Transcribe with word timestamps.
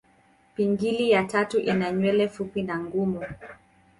Pingili 0.55 1.09
ya 1.11 1.23
tatu 1.23 1.59
ina 1.59 1.91
nywele 1.91 2.27
fupi 2.29 2.63
na 2.63 2.79
ngumu. 2.79 3.23